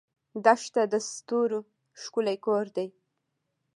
دښته 0.45 0.81
د 0.93 0.95
ستورو 1.09 1.59
ښکلی 2.01 2.37
کور 2.45 2.65
دی. 2.75 2.87